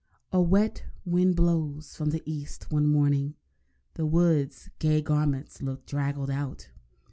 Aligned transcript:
A 0.31 0.41
wet 0.41 0.85
wind 1.05 1.35
blows 1.35 1.95
from 1.95 2.09
the 2.09 2.23
East 2.25 2.71
one 2.71 2.87
morning, 2.87 3.35
The 3.93 4.07
wood's 4.07 4.71
gay 4.79 4.99
garments 5.03 5.61
looked 5.61 5.85
draggled 5.85 6.31
out. 6.31 6.71